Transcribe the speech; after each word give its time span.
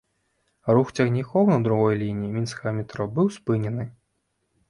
Рух 0.75 0.87
цягнікоў 1.01 1.51
на 1.53 1.57
другой 1.67 1.99
лініі 2.03 2.31
мінскага 2.37 2.71
метро 2.79 3.03
быў 3.19 3.27
спынены. 3.37 3.87